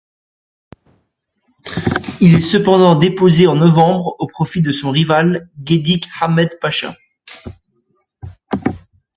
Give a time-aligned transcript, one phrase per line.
[2.21, 6.95] Il est cependant déposé en novembre au profit de son rival Gedik Ahmed Pacha.